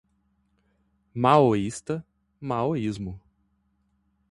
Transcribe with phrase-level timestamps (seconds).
[1.13, 2.03] Maoísta,
[2.39, 3.21] maoísmo